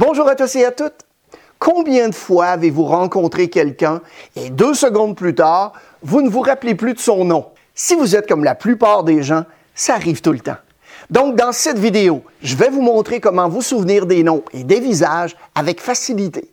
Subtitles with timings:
[0.00, 1.02] Bonjour à tous et à toutes.
[1.58, 4.00] Combien de fois avez-vous rencontré quelqu'un
[4.34, 7.48] et deux secondes plus tard, vous ne vous rappelez plus de son nom?
[7.74, 10.56] Si vous êtes comme la plupart des gens, ça arrive tout le temps.
[11.10, 14.80] Donc, dans cette vidéo, je vais vous montrer comment vous souvenir des noms et des
[14.80, 16.50] visages avec facilité.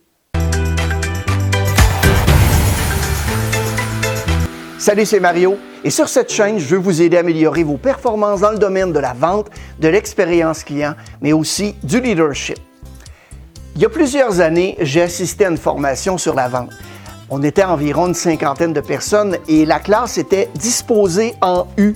[4.77, 8.41] Salut, c'est Mario et sur cette chaîne, je veux vous aider à améliorer vos performances
[8.41, 9.47] dans le domaine de la vente,
[9.79, 12.57] de l'expérience client, mais aussi du leadership.
[13.77, 16.71] Il y a plusieurs années, j'ai assisté à une formation sur la vente.
[17.29, 21.93] On était environ une cinquantaine de personnes et la classe était disposée en U.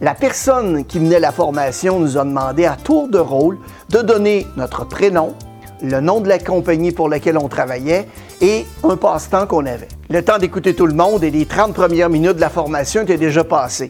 [0.00, 4.46] La personne qui menait la formation nous a demandé à tour de rôle de donner
[4.56, 5.34] notre prénom,
[5.82, 8.06] le nom de la compagnie pour laquelle on travaillait
[8.40, 9.88] et un passe-temps qu'on avait.
[10.10, 13.16] Le temps d'écouter tout le monde et les 30 premières minutes de la formation étaient
[13.16, 13.88] déjà passées.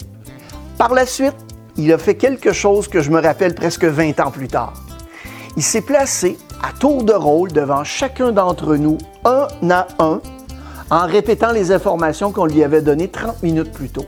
[0.78, 1.36] Par la suite,
[1.76, 4.72] il a fait quelque chose que je me rappelle presque 20 ans plus tard.
[5.56, 10.20] Il s'est placé à tour de rôle devant chacun d'entre nous, un à un,
[10.90, 14.06] en répétant les informations qu'on lui avait données 30 minutes plus tôt.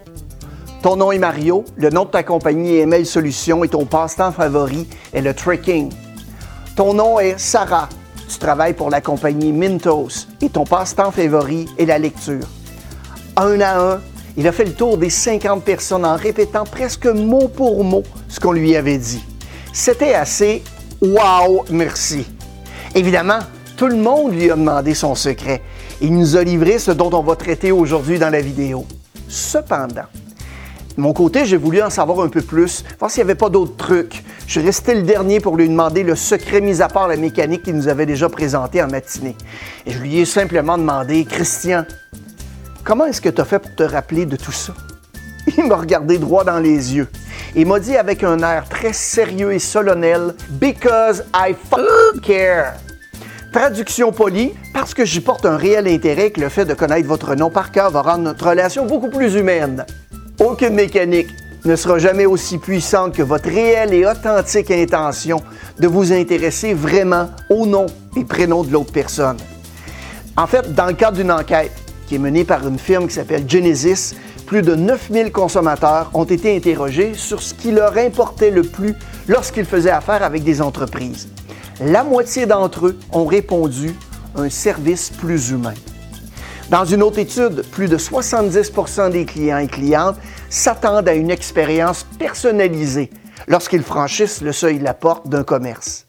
[0.82, 4.32] Ton nom est Mario, le nom de ta compagnie est Mail Solutions et ton passe-temps
[4.32, 5.90] favori est le trekking.
[6.76, 7.88] Ton nom est Sarah.
[8.28, 12.46] Tu travailles pour la compagnie Mintos et ton passe-temps favori est la lecture.
[13.36, 14.00] Un à un,
[14.36, 18.40] il a fait le tour des 50 personnes en répétant presque mot pour mot ce
[18.40, 19.22] qu'on lui avait dit.
[19.72, 20.62] C'était assez
[21.04, 22.26] Wow, merci.
[22.94, 23.40] Évidemment,
[23.76, 25.60] tout le monde lui a demandé son secret.
[26.00, 28.86] Il nous a livré ce dont on va traiter aujourd'hui dans la vidéo.
[29.28, 30.06] Cependant,
[30.96, 33.50] de mon côté, j'ai voulu en savoir un peu plus, voir s'il n'y avait pas
[33.50, 34.24] d'autres trucs.
[34.46, 37.64] Je suis resté le dernier pour lui demander le secret mis à part la mécanique
[37.64, 39.36] qu'il nous avait déjà présenté en matinée.
[39.84, 41.84] Et je lui ai simplement demandé, Christian,
[42.82, 44.72] comment est-ce que tu as fait pour te rappeler de tout ça?
[45.58, 47.08] Il m'a regardé droit dans les yeux
[47.54, 51.54] et m'a dit avec un air très sérieux et solennel, Because I
[52.22, 52.74] care.
[53.52, 57.36] Traduction polie, parce que j'y porte un réel intérêt que le fait de connaître votre
[57.36, 59.86] nom par cœur va rendre notre relation beaucoup plus humaine.
[60.40, 61.28] Aucune mécanique
[61.64, 65.40] ne sera jamais aussi puissante que votre réelle et authentique intention
[65.78, 67.86] de vous intéresser vraiment au nom
[68.16, 69.36] et prénom de l'autre personne.
[70.36, 71.72] En fait, dans le cadre d'une enquête
[72.08, 74.14] qui est menée par une firme qui s'appelle Genesis,
[74.46, 78.94] plus de 9000 consommateurs ont été interrogés sur ce qui leur importait le plus
[79.28, 81.28] lorsqu'ils faisaient affaire avec des entreprises.
[81.80, 83.94] La moitié d'entre eux ont répondu
[84.36, 85.74] un service plus humain.
[86.70, 90.16] Dans une autre étude, plus de 70% des clients et clientes
[90.48, 93.10] s'attendent à une expérience personnalisée
[93.48, 96.06] lorsqu'ils franchissent le seuil de la porte d'un commerce.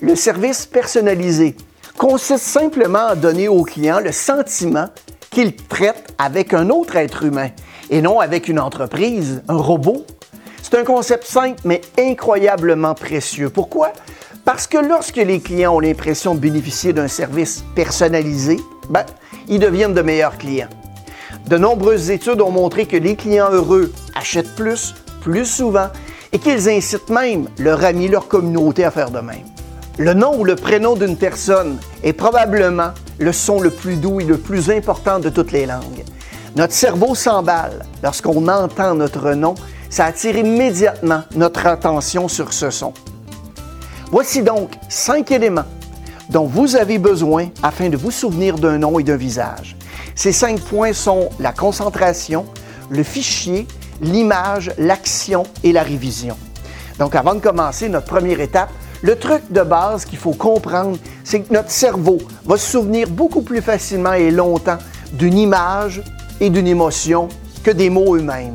[0.00, 1.56] Le service personnalisé
[1.96, 4.88] consiste simplement à donner au client le sentiment
[5.36, 7.50] qu'il traite avec un autre être humain
[7.90, 10.06] et non avec une entreprise, un robot.
[10.62, 13.50] C'est un concept simple mais incroyablement précieux.
[13.50, 13.92] Pourquoi?
[14.46, 18.58] Parce que lorsque les clients ont l'impression de bénéficier d'un service personnalisé,
[18.88, 19.04] ben,
[19.46, 20.70] ils deviennent de meilleurs clients.
[21.46, 25.88] De nombreuses études ont montré que les clients heureux achètent plus, plus souvent,
[26.32, 29.44] et qu'ils incitent même leurs amis, leur communauté à faire de même.
[29.98, 34.24] Le nom ou le prénom d'une personne est probablement le son le plus doux et
[34.24, 36.04] le plus important de toutes les langues.
[36.54, 39.54] Notre cerveau s'emballe lorsqu'on entend notre nom,
[39.88, 42.92] ça attire immédiatement notre attention sur ce son.
[44.12, 45.64] Voici donc cinq éléments
[46.28, 49.78] dont vous avez besoin afin de vous souvenir d'un nom et d'un visage.
[50.14, 52.44] Ces cinq points sont la concentration,
[52.90, 53.66] le fichier,
[54.02, 56.36] l'image, l'action et la révision.
[56.98, 58.70] Donc avant de commencer notre première étape,
[59.02, 63.42] le truc de base qu'il faut comprendre, c'est que notre cerveau va se souvenir beaucoup
[63.42, 64.78] plus facilement et longtemps
[65.12, 66.02] d'une image
[66.40, 67.28] et d'une émotion
[67.62, 68.54] que des mots eux-mêmes.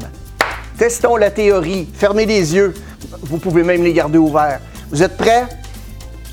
[0.77, 1.87] Testons la théorie.
[1.93, 2.73] Fermez les yeux.
[3.21, 4.59] Vous pouvez même les garder ouverts.
[4.89, 5.45] Vous êtes prêts?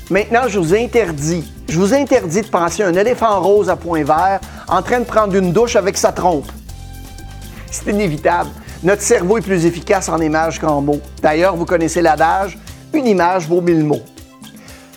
[0.09, 4.03] Maintenant, je vous interdis, je vous interdis de penser à un éléphant rose à point
[4.03, 6.51] vert en train de prendre une douche avec sa trompe.
[7.69, 8.49] C'est inévitable.
[8.81, 11.01] Notre cerveau est plus efficace en images qu'en mots.
[11.21, 12.57] D'ailleurs, vous connaissez l'adage,
[12.93, 14.01] une image vaut mille mots.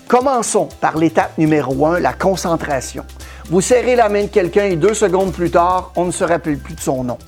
[0.09, 3.05] Commençons par l'étape numéro un, la concentration.
[3.51, 6.59] Vous serrez la main de quelqu'un et deux secondes plus tard, on ne se rappelle
[6.59, 7.19] plus de son nom.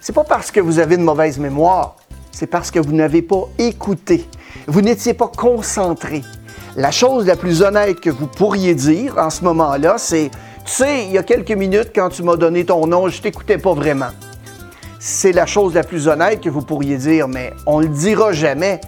[0.00, 1.96] C'est pas parce que vous avez une mauvaise mémoire,
[2.32, 4.28] c'est parce que vous n'avez pas écouté.
[4.66, 6.22] Vous n'étiez pas concentré.
[6.76, 10.30] La chose la plus honnête que vous pourriez dire en ce moment-là, c'est
[10.64, 13.58] Tu sais, il y a quelques minutes, quand tu m'as donné ton nom, je t'écoutais
[13.58, 14.10] pas vraiment.
[15.00, 18.80] C'est la chose la plus honnête que vous pourriez dire, mais on le dira jamais.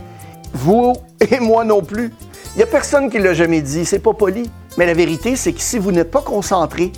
[0.54, 2.12] Vous et moi non plus.
[2.54, 4.50] Il n'y a personne qui l'a jamais dit, c'est pas poli.
[4.76, 6.92] Mais la vérité, c'est que si vous n'êtes pas concentré,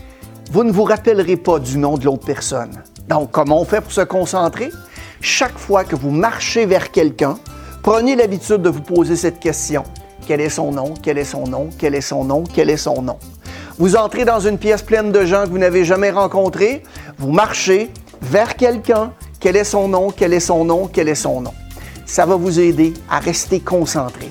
[0.50, 2.70] vous ne vous rappellerez pas du nom de l'autre personne.
[3.08, 4.70] Donc, comment on fait pour se concentrer?
[5.20, 7.38] Chaque fois que vous marchez vers quelqu'un,
[7.82, 9.84] prenez l'habitude de vous poser cette question.
[10.26, 13.02] quel est son nom, quel est son nom, quel est son nom, quel est son
[13.02, 13.19] nom?
[13.78, 16.82] Vous entrez dans une pièce pleine de gens que vous n'avez jamais rencontrés,
[17.19, 17.90] vous marchez
[18.20, 21.52] vers quelqu'un, quel est son nom, quel est son nom, quel est son nom?
[22.12, 24.31] Ça va vous aider à rester concentré.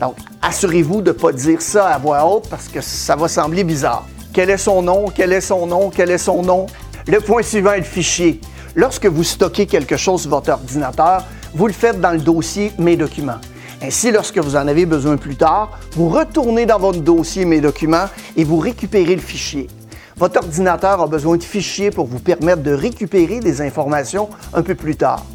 [0.00, 3.64] Donc, assurez-vous de ne pas dire ça à voix haute parce que ça va sembler
[3.64, 4.06] bizarre.
[4.32, 6.66] Quel est son nom, quel est son nom, quel est son nom?
[7.08, 8.40] Le point suivant est le fichier.
[8.76, 12.96] Lorsque vous stockez quelque chose sur votre ordinateur, vous le faites dans le dossier Mes
[12.96, 13.40] documents.
[13.82, 18.06] Ainsi, lorsque vous en avez besoin plus tard, vous retournez dans votre dossier Mes documents
[18.36, 19.66] et vous récupérez le fichier.
[20.16, 24.76] Votre ordinateur a besoin de fichiers pour vous permettre de récupérer des informations un peu
[24.76, 25.26] plus tard.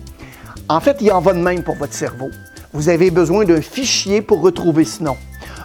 [0.67, 2.31] En fait, il en va de même pour votre cerveau.
[2.73, 5.15] Vous avez besoin d'un fichier pour retrouver ce nom.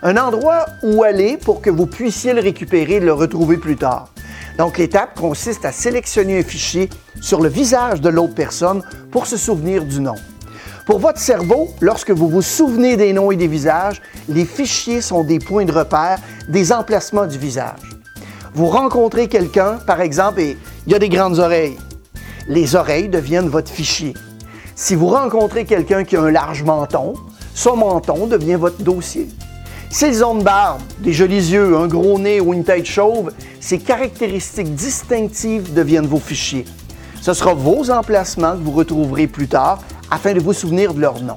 [0.03, 4.13] Un endroit où aller pour que vous puissiez le récupérer et le retrouver plus tard.
[4.59, 6.91] Donc, l'étape consiste à sélectionner un fichier
[7.23, 10.17] sur le visage de l'autre personne pour se souvenir du nom.
[10.85, 15.25] Pour votre cerveau, lorsque vous vous souvenez des noms et des visages, les fichiers sont
[15.25, 16.19] des points de repère,
[16.49, 17.81] des emplacements du visage.
[18.53, 21.79] Vous rencontrez quelqu'un, par exemple, et il a des grandes oreilles.
[22.49, 24.13] Les oreilles deviennent votre fichier.
[24.83, 27.13] Si vous rencontrez quelqu'un qui a un large menton,
[27.53, 29.29] son menton devient votre dossier.
[29.91, 33.31] S'ils ont une barbe, des jolis yeux, un gros nez ou une tête chauve,
[33.61, 36.65] ces caractéristiques distinctives deviennent vos fichiers.
[37.21, 41.21] Ce sera vos emplacements que vous retrouverez plus tard afin de vous souvenir de leur
[41.21, 41.37] nom.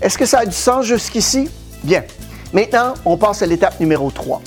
[0.00, 1.50] Est-ce que ça a du sens jusqu'ici?
[1.82, 2.04] Bien.
[2.52, 4.40] Maintenant, on passe à l'étape numéro 3.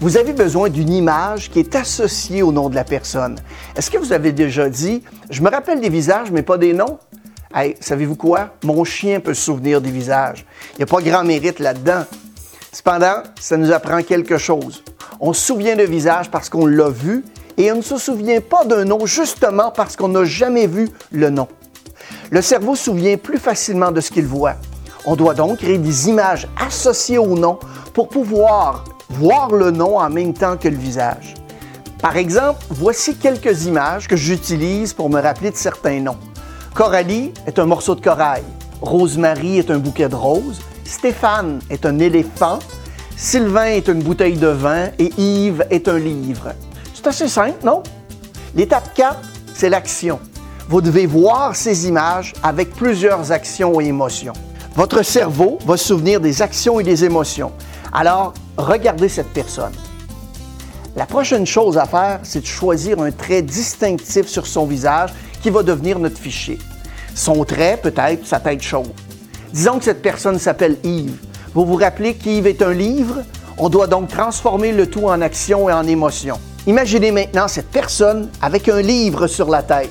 [0.00, 3.36] Vous avez besoin d'une image qui est associée au nom de la personne.
[3.76, 6.98] Est-ce que vous avez déjà dit, je me rappelle des visages, mais pas des noms?
[7.54, 8.50] Hey, savez-vous quoi?
[8.62, 10.44] Mon chien peut se souvenir des visages.
[10.74, 12.04] Il n'y a pas grand mérite là-dedans.
[12.72, 14.84] Cependant, ça nous apprend quelque chose.
[15.18, 17.24] On se souvient de visage parce qu'on l'a vu
[17.56, 21.30] et on ne se souvient pas d'un nom justement parce qu'on n'a jamais vu le
[21.30, 21.48] nom.
[22.30, 24.56] Le cerveau se souvient plus facilement de ce qu'il voit.
[25.06, 27.58] On doit donc créer des images associées au nom
[27.94, 31.32] pour pouvoir voir le nom en même temps que le visage.
[32.02, 36.18] Par exemple, voici quelques images que j'utilise pour me rappeler de certains noms.
[36.78, 38.44] Coralie est un morceau de corail.
[38.82, 40.60] Rosemary est un bouquet de roses.
[40.84, 42.60] Stéphane est un éléphant.
[43.16, 46.52] Sylvain est une bouteille de vin et Yves est un livre.
[46.94, 47.82] C'est assez simple, non?
[48.54, 49.18] L'étape 4,
[49.54, 50.20] c'est l'action.
[50.68, 54.34] Vous devez voir ces images avec plusieurs actions et émotions.
[54.76, 57.50] Votre cerveau va se souvenir des actions et des émotions.
[57.92, 59.72] Alors, regardez cette personne.
[60.94, 65.10] La prochaine chose à faire, c'est de choisir un trait distinctif sur son visage
[65.42, 66.58] qui va devenir notre fichier.
[67.14, 68.92] Son trait peut être sa tête chaude.
[69.52, 71.16] Disons que cette personne s'appelle Yves.
[71.54, 73.22] Vous vous rappelez qu'Yves est un livre?
[73.56, 76.38] On doit donc transformer le tout en action et en émotion.
[76.66, 79.90] Imaginez maintenant cette personne avec un livre sur la tête.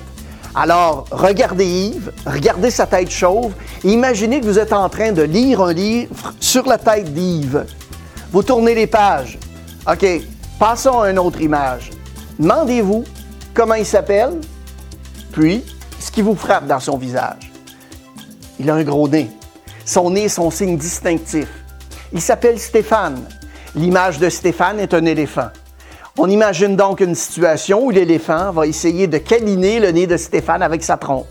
[0.55, 3.53] Alors, regardez Yves, regardez sa tête chauve
[3.83, 7.65] et imaginez que vous êtes en train de lire un livre sur la tête d'Yves.
[8.31, 9.37] Vous tournez les pages.
[9.91, 10.05] OK,
[10.59, 11.91] passons à une autre image.
[12.39, 13.03] Demandez-vous
[13.53, 14.39] comment il s'appelle,
[15.31, 15.63] puis
[15.99, 17.51] ce qui vous frappe dans son visage.
[18.59, 19.29] Il a un gros nez.
[19.85, 21.47] Son nez est son signe distinctif.
[22.11, 23.23] Il s'appelle Stéphane.
[23.75, 25.49] L'image de Stéphane est un éléphant.
[26.17, 30.63] On imagine donc une situation où l'éléphant va essayer de câliner le nez de Stéphane
[30.63, 31.27] avec sa trompe.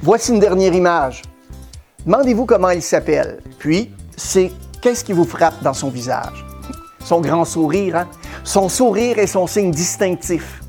[0.00, 1.22] Voici une dernière image.
[2.04, 3.40] Demandez-vous comment il s'appelle.
[3.60, 6.44] Puis, c'est qu'est-ce qui vous frappe dans son visage?
[7.04, 8.08] Son grand sourire, hein?
[8.42, 10.60] Son sourire est son signe distinctif.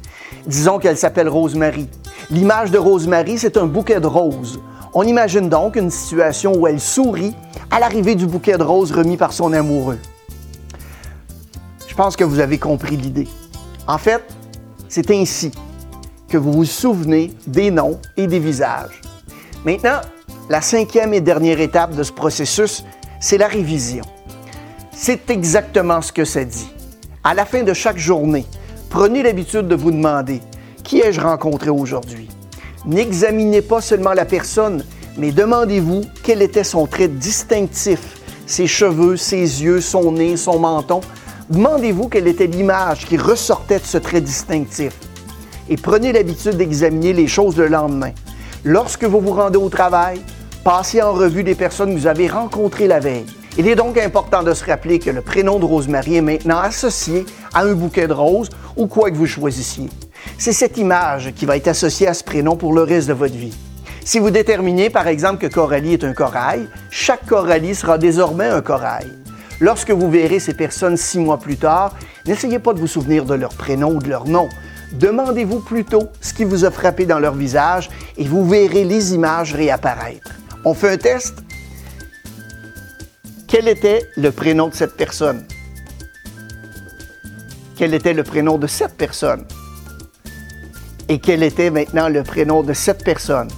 [0.45, 1.89] Disons qu'elle s'appelle Rosemary.
[2.29, 4.59] L'image de Rosemary, c'est un bouquet de roses.
[4.93, 7.35] On imagine donc une situation où elle sourit
[7.71, 9.99] à l'arrivée du bouquet de roses remis par son amoureux.
[11.87, 13.27] Je pense que vous avez compris l'idée.
[13.87, 14.23] En fait,
[14.87, 15.51] c'est ainsi
[16.29, 19.01] que vous vous souvenez des noms et des visages.
[19.65, 20.01] Maintenant,
[20.49, 22.83] la cinquième et dernière étape de ce processus,
[23.19, 24.03] c'est la révision.
[24.91, 26.67] C'est exactement ce que ça dit.
[27.23, 28.45] À la fin de chaque journée,
[28.89, 30.41] prenez l'habitude de vous demander
[30.83, 32.29] qui ai-je rencontré aujourd'hui?
[32.85, 34.83] N'examinez pas seulement la personne,
[35.17, 41.01] mais demandez-vous quel était son trait distinctif, ses cheveux, ses yeux, son nez, son menton.
[41.49, 44.93] Demandez-vous quelle était l'image qui ressortait de ce trait distinctif.
[45.69, 48.11] Et prenez l'habitude d'examiner les choses le lendemain.
[48.63, 50.21] Lorsque vous vous rendez au travail,
[50.63, 53.25] Passez en revue des personnes que vous avez rencontrées la veille.
[53.57, 57.25] Il est donc important de se rappeler que le prénom de Rosemary est maintenant associé
[57.53, 59.89] à un bouquet de roses ou quoi que vous choisissiez.
[60.43, 63.33] C'est cette image qui va être associée à ce prénom pour le reste de votre
[63.33, 63.55] vie.
[64.03, 68.59] Si vous déterminez par exemple que Coralie est un corail, chaque Coralie sera désormais un
[68.61, 69.07] corail.
[69.61, 71.95] Lorsque vous verrez ces personnes six mois plus tard,
[72.27, 74.49] n'essayez pas de vous souvenir de leur prénom ou de leur nom.
[74.91, 79.53] Demandez-vous plutôt ce qui vous a frappé dans leur visage et vous verrez les images
[79.53, 80.29] réapparaître.
[80.65, 81.35] On fait un test?
[83.47, 85.45] quel était le prénom de cette personne?
[87.77, 89.45] Quel était le prénom de cette personne?
[91.09, 93.49] Et quel était maintenant le prénom de cette personne?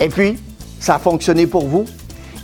[0.00, 0.38] Et puis,
[0.80, 1.86] ça a fonctionné pour vous?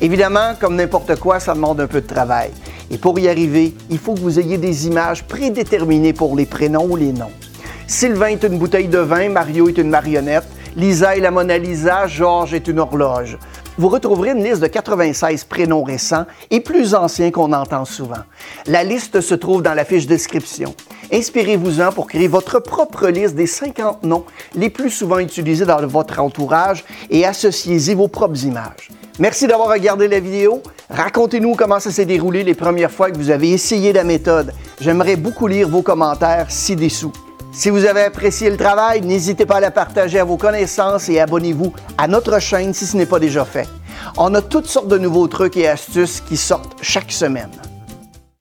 [0.01, 2.51] Évidemment, comme n'importe quoi, ça demande un peu de travail.
[2.91, 6.87] Et pour y arriver, il faut que vous ayez des images prédéterminées pour les prénoms
[6.87, 7.31] ou les noms.
[7.87, 12.07] Sylvain est une bouteille de vin, Mario est une marionnette, Lisa est la Mona Lisa,
[12.07, 13.37] Georges est une horloge.
[13.81, 18.21] Vous retrouverez une liste de 96 prénoms récents et plus anciens qu'on entend souvent.
[18.67, 20.75] La liste se trouve dans la fiche description.
[21.11, 26.21] Inspirez-vous-en pour créer votre propre liste des 50 noms les plus souvent utilisés dans votre
[26.21, 28.91] entourage et associez-y vos propres images.
[29.19, 30.63] Merci d'avoir regardé la vidéo.
[30.91, 34.53] Racontez-nous comment ça s'est déroulé les premières fois que vous avez essayé la méthode.
[34.79, 37.13] J'aimerais beaucoup lire vos commentaires ci-dessous.
[37.53, 41.19] Si vous avez apprécié le travail, n'hésitez pas à la partager à vos connaissances et
[41.19, 43.69] abonnez-vous à notre chaîne si ce n'est pas déjà fait.
[44.17, 47.51] On a toutes sortes de nouveaux trucs et astuces qui sortent chaque semaine.